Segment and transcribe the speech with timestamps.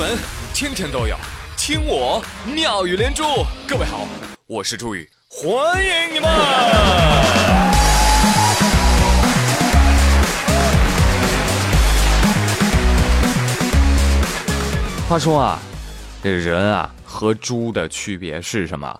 [0.00, 0.16] 闻
[0.54, 1.14] 天天都有，
[1.58, 3.22] 听我妙语连珠。
[3.68, 4.08] 各位好，
[4.46, 6.30] 我是朱宇，欢迎你们。
[15.06, 15.58] 话说啊，
[16.22, 18.98] 这人啊和猪的区别是什么？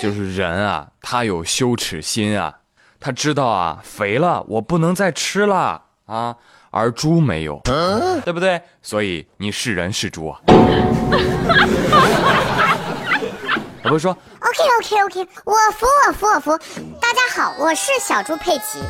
[0.00, 2.54] 就是人啊，他有羞耻心啊，
[3.00, 6.36] 他知道啊，肥了我不能再吃了啊。
[6.70, 7.60] 而猪没有，
[8.24, 8.60] 对不对？
[8.82, 10.40] 所以你是人是猪啊？
[13.84, 16.58] 我不是说，OK OK OK，我服我服我服。
[17.00, 18.82] 大家好，我是小猪佩奇，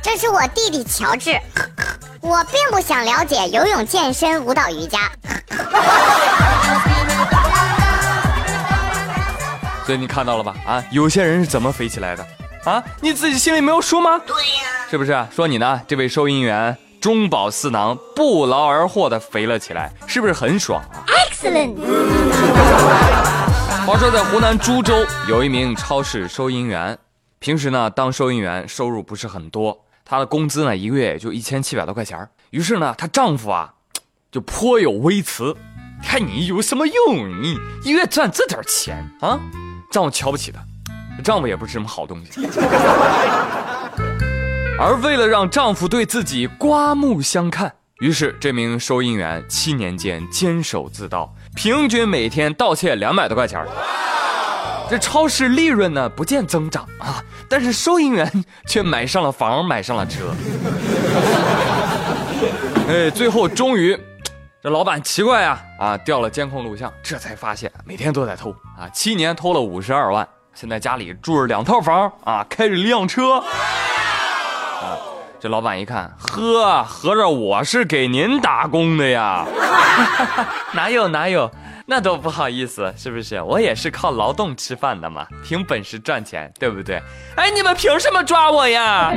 [0.00, 1.36] 这是我弟弟乔治。
[2.20, 5.10] 我并不想了解游泳、健身、舞蹈、瑜伽。
[9.84, 10.54] 所以你看到了吧？
[10.66, 12.24] 啊，有些人是怎么飞起来的？
[12.66, 14.20] 啊，你自己心里没有数吗？
[14.26, 15.24] 对呀，是不是？
[15.30, 16.76] 说你呢，这位收银员。
[16.98, 21.76] 中饱私囊，不劳而获的肥了起来，是不是很爽啊？Excellent。
[23.86, 26.98] 话说在湖南株洲有一名超市收银员，
[27.38, 33.74] 平时呢当收银员收入不是很多，她的工资呢一个月也就一千七百多块钱于是呢她丈夫啊
[34.32, 35.56] 就颇有微词，
[36.02, 37.40] 看你有什么用？
[37.40, 39.38] 你一月赚这点钱啊？
[39.92, 40.58] 让我瞧不起她，
[41.22, 42.46] 丈夫也不是什么好东西。
[44.78, 53.66] 而为了让丈夫对自己刮目相看，于是这名收银员七年间坚守自盗，平均每天盗窃两百多块钱。
[54.88, 58.30] 这超市利润呢不见增长啊，但是收银员
[58.68, 60.32] 却买上了房，买上了车。
[62.86, 63.98] 哎，最后终于，
[64.62, 73.38] 这老板奇怪呀啊，调了监控录像，这才发现每天都在偷啊，七年偷了五十二万，现在家里住着两套房啊，开着辆车。
[73.38, 73.44] 啊
[75.38, 79.44] 这老板一看，呵，合着我是给您打工的呀？
[80.72, 81.50] 哪有哪有，
[81.84, 83.40] 那都不好意思，是不是？
[83.42, 87.02] 我也是靠劳动吃饭的嘛，凭本事赚钱，对不对？
[87.36, 89.12] 哎，你们凭什么抓我呀？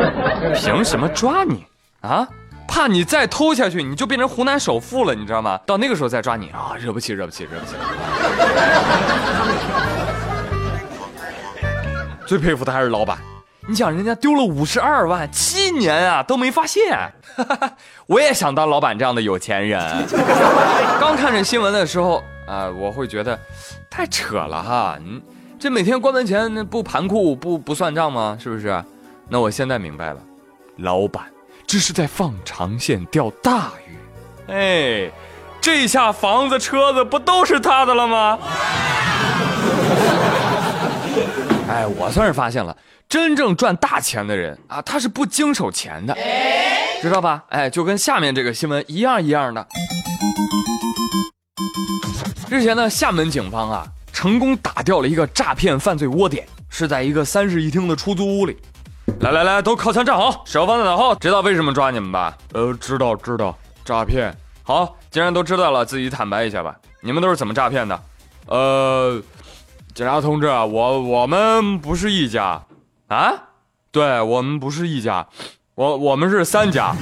[0.56, 1.66] 凭什么抓你
[2.00, 2.26] 啊？
[2.66, 5.60] 怕你再偷下去，你就变成湖南首富了，你知道吗？
[5.66, 7.74] 到那个时候再抓你啊，惹不起，惹不起，惹不起。
[12.28, 13.16] 最佩服的还是老板。
[13.66, 17.10] 你想人家丢了五十二万，七年啊都没发现。
[18.06, 19.80] 我也想当老板这样的有钱人。
[21.00, 23.38] 刚看这新闻的时候啊，我会觉得
[23.88, 24.98] 太扯了哈。
[25.02, 25.22] 你
[25.58, 28.36] 这每天关门前不盘库不不算账吗？
[28.38, 28.84] 是不是？
[29.26, 30.20] 那我现在明白了，
[30.76, 31.24] 老板
[31.66, 33.96] 这是在放长线钓大鱼。
[34.52, 35.10] 哎，
[35.62, 38.38] 这下房子车子不都是他的了吗？
[41.68, 42.76] 哎，我算是发现了。
[43.08, 46.16] 真正赚大钱的人啊，他是不经手钱的，
[47.00, 47.44] 知道吧？
[47.50, 49.66] 哎，就跟下面这个新闻一样一样的。
[52.50, 58.56] 日前呢，厦门警方啊，成功打掉了一个诈骗犯罪窝点，是在一个三室一厅的出租屋里。
[59.20, 61.14] 来来来，都靠墙站好，手放在脑后。
[61.16, 62.36] 知道为什么抓你们吧？
[62.52, 64.34] 呃，知道知道，诈骗。
[64.62, 66.76] 好，既然都知道了，自己坦白一下吧。
[67.00, 68.00] 你们都是怎么诈骗的？
[68.46, 69.22] 呃，
[69.98, 72.62] 警察同志，我我们不是一家。
[73.08, 73.32] 啊，
[73.90, 75.26] 对我们不是一家，
[75.74, 76.94] 我我们是三家。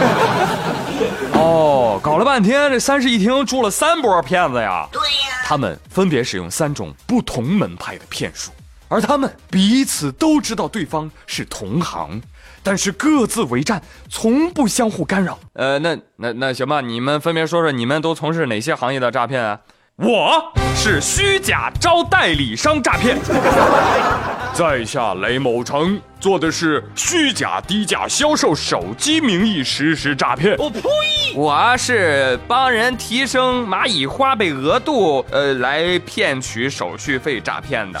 [1.32, 4.86] 哦，搞了半天，这三室一厅住了三波骗子呀。
[4.92, 8.52] 对呀，他们分别使用三种不同门派的骗术，
[8.88, 12.20] 而他们彼此都知道对方是同行，
[12.62, 15.38] 但是各自为战，从不相互干扰。
[15.54, 19.60] 呃，那那那行吧，你们分别说说，你们都从事哪些行业的诈骗啊？
[19.96, 23.18] 我是虚假招代理商诈骗，
[24.52, 30.54] 在下雷某成做的是虚假低价销售手机名义实施诈骗。
[30.58, 30.82] 我呸！
[31.34, 37.98] 我是帮人提升蚂蚁花呗额度，呃，来骗取手续费诈骗的。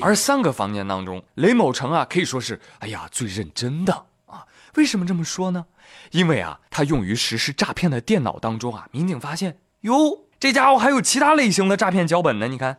[0.00, 3.92] 而三个房间当中，雷某成啊可以说是哎呀最认真的
[4.26, 4.46] 啊。
[4.76, 5.66] 为什么这么说呢？
[6.12, 10.27] 因为啊，他用于实施诈骗的电脑当中啊，民警发现哟。
[10.40, 12.76] 这家伙还有其他类型的诈骗脚本呢，你看，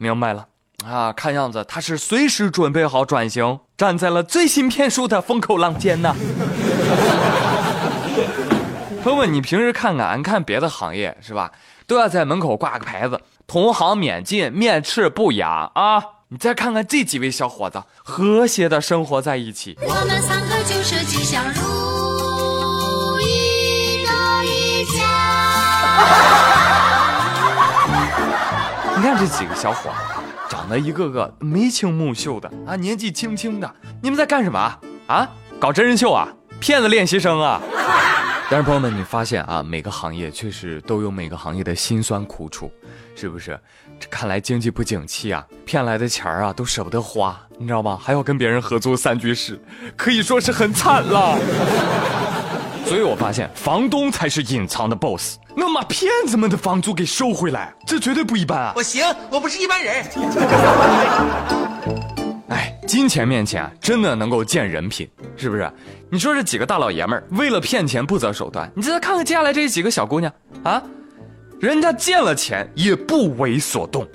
[0.00, 0.48] 明白了
[0.84, 1.12] 啊？
[1.12, 6.16] 看样子他是随时准备好转型，站在了最新骗术的风口浪尖呢。
[9.04, 11.52] 朋友们，你平时看看，看别的行业是吧，
[11.86, 16.02] 都要在门口挂个牌子，同行免进，面斥不雅啊。
[16.30, 19.78] 你再看看这几位小伙子，和谐的生活在一起。
[19.80, 24.10] 我们三个就是吉祥如意的
[24.44, 25.04] 一家。
[28.98, 29.92] 你看这几个小伙，
[30.50, 34.58] 长得一个个眉清目秀的啊，年纪轻轻的，你们在干什么
[35.06, 35.30] 啊？
[35.60, 36.26] 搞真人秀啊？
[36.58, 37.62] 骗子练习生啊？
[38.50, 42.68] 但是朋友们，你发现啊，每个行业确实都有每个行业的辛酸苦楚，
[43.14, 43.56] 是不是？
[44.00, 47.96] 这看来经济不景气啊，骗来的钱儿啊都舍不得花，你知道吗？
[48.02, 49.62] 还要跟别人合租三居室，
[49.96, 51.38] 可以说是很惨了。
[52.84, 58.72] 所以我发现，房东才是隐藏的 boss，能把骗子们的房租给收回来，这绝对不一般啊！
[58.76, 60.04] 我行，我不是一般人。
[62.48, 65.70] 哎，金钱面前啊，真的能够见人品，是不是？
[66.10, 70.32] 你说这几个大老爷们儿为了骗钱不择手段，你再看看接下来这几个小姑娘
[70.62, 70.82] 啊，
[71.60, 74.06] 人家见了钱也不为所动。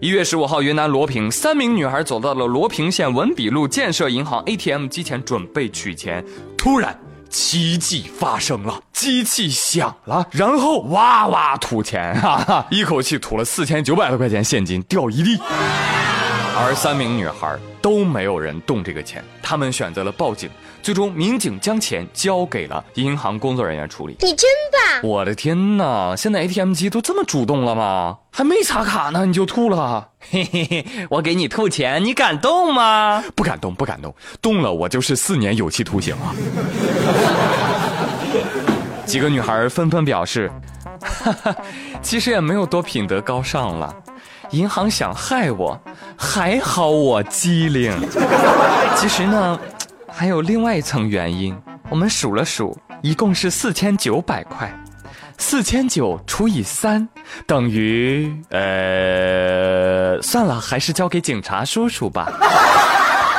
[0.00, 6.24] 一月十五号，云南罗平，三名女孩走到了罗平县文笔路建设银行 ATM 机前准备取钱，
[6.56, 6.96] 突然。
[7.30, 15.38] 奇迹发生了，机器响了，然后哇哇吐钱，哈哈，一口气吐了四千九百多块钱现金掉一地。
[16.60, 20.50] 而三名女孩都没有人动这个钱，她们选择了报警。
[20.82, 24.16] 最终，民警将钱交给了银行工作人员处理。
[24.20, 25.08] 你真棒！
[25.08, 28.18] 我的天哪，现在 ATM 机都这么主动了吗？
[28.32, 30.08] 还没插卡呢，你就吐了？
[30.30, 33.22] 嘿嘿嘿，我给你吐钱，你敢动吗？
[33.36, 36.34] 不敢动，不敢动，动了我就是四年有期徒刑啊！
[39.06, 40.50] 几个女孩纷纷表示，
[41.00, 41.56] 哈哈，
[42.02, 43.94] 其实也没有多品德高尚了。
[44.50, 45.78] 银行想害我，
[46.16, 47.92] 还好我机灵。
[48.96, 49.58] 其实呢，
[50.10, 51.56] 还有另外一层原因。
[51.90, 54.70] 我们数了数，一共是四千九百块，
[55.38, 57.08] 四千九除以三
[57.46, 58.30] 等于……
[58.50, 62.30] 呃，算了，还是交给警察叔叔吧。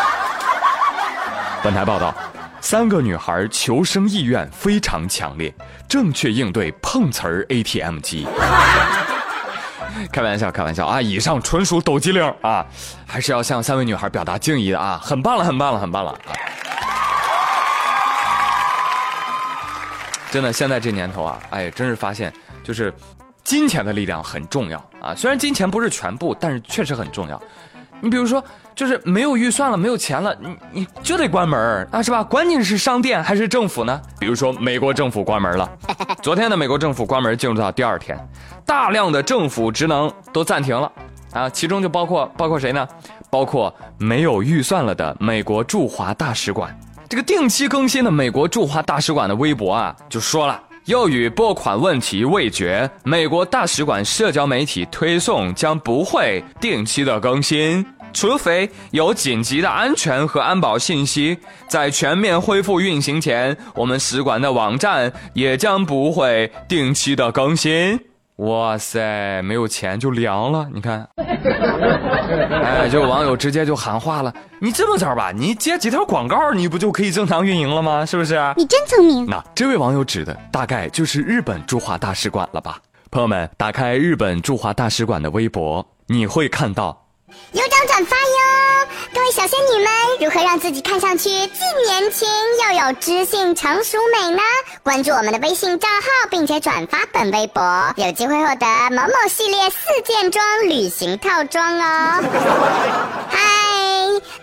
[1.62, 2.14] 本台报道，
[2.62, 5.54] 三个女孩求生意愿非常强烈，
[5.88, 8.28] 正确应对碰瓷儿 ATM 机。
[10.12, 11.02] 开玩笑，开玩笑啊！
[11.02, 12.66] 以上纯属抖机灵啊，
[13.06, 15.00] 还是要向三位女孩表达敬意的啊！
[15.04, 16.18] 很棒了，很棒了，很棒了啊！
[20.32, 22.32] 真的，现在这年头啊，哎，真是发现，
[22.64, 22.94] 就是
[23.44, 25.16] 金钱的力量很重要啊。
[25.16, 27.42] 虽然金钱不是全部，但是确实很重要。
[28.02, 28.44] 你比如说，
[28.74, 32.24] 就是没有预算了，没有钱了，你你就得关门啊，是吧？
[32.24, 34.02] 关键是商店还是政府呢？
[34.20, 35.70] 比如说，美国政府关门了。
[36.22, 38.18] 昨天的美国政府关门进入到第二天，
[38.66, 40.92] 大量的政府职能都暂停了
[41.34, 42.88] 啊，其中就包括包括谁呢？
[43.30, 46.78] 包括没有预算了的美国驻华大使馆。
[47.08, 57.86] 这个定期更新的美国驻华大使馆的微博啊，就说了，由于拨款问题未决，美国大使馆社交媒体推送将不会定期的更新。
[58.12, 61.38] 除非有紧急的安全和安保信息，
[61.68, 68.00] 在全面恢复运行前，我们使馆的网站也将不会定期的更新。
[68.38, 71.08] 哇塞，没有钱就凉了，你看，
[72.30, 78.06] 哎，就网友直接就喊话了：“你这么着吧，你接几条广告，你不就可以正常运营了吗？
[78.06, 79.26] 是不是？”你真聪明。
[79.26, 82.80] 那这位网友指的大概就是日本驻华大使馆了吧？
[83.12, 87.06] 朋友们，打开日本驻华大使馆的微博，你会看到。
[87.54, 88.59] 有奖转发哟！
[89.14, 92.28] 各位小仙女们，如何让自己看上去既年轻
[92.64, 94.42] 又有知性成熟美呢？
[94.84, 102.24] 关注我们的微信账号，并且转发本微博，有机会获得某某系列四件装旅行套装哦！
[103.30, 103.40] 嗨。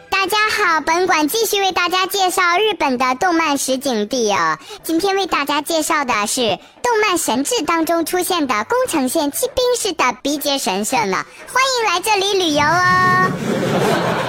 [0.09, 4.59] 大家好，本馆继续为大家介绍日本的动漫实景地哦。
[4.83, 14.26] 今天为大家介绍的是动漫神志当中出现的宫城县骑兵式的鼻阶神社呢，欢迎来这里旅游哦。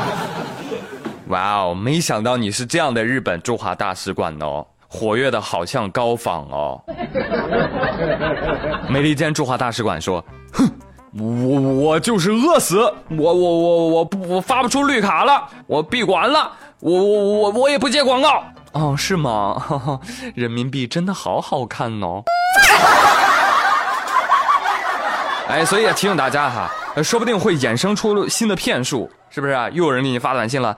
[1.29, 6.81] 哇哦，没想到你是这样的日本驻华大使馆哦，活跃的好像高仿哦。
[8.89, 10.69] 美利坚驻华大使馆说，哼。
[11.19, 12.79] 我我就是饿死，
[13.09, 18.43] 我我我我不我发不出绿卡了，我闭馆了，我我我我也不接广告
[18.73, 19.99] 哦，是吗？
[20.35, 22.21] 人民币真的好好看哦。
[25.49, 26.69] 哎，所以也提醒大家哈，
[27.01, 29.53] 说不定会衍生出新的骗术，是不是？
[29.53, 30.77] 啊又有人给你发短信了。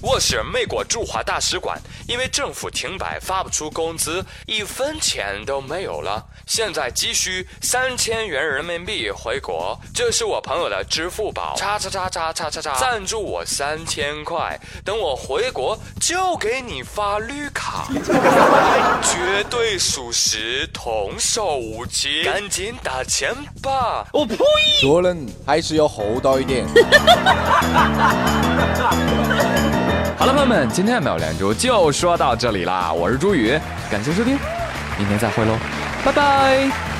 [0.00, 6.24] 我是美国驻华大使馆，因为政府停摆，发不出工资，一分钱都没有了。
[6.46, 17.88] 现在急需三千元人民币回国，这是我朋友的支付宝，叉叉叉叉叉叉叉，赞助我三千块，等我回国就给你发绿卡，
[19.02, 24.06] 绝对属实，童叟无欺，赶紧打钱吧！
[24.12, 24.36] 我呸！
[24.80, 26.66] 做人还是要厚道一点。
[30.16, 33.58] 好了，朋友们，今天的妙连珠就说到这里啦，我是朱宇，
[33.90, 34.38] 感谢收听，
[34.96, 35.56] 明天再会喽，
[36.04, 36.93] 拜拜。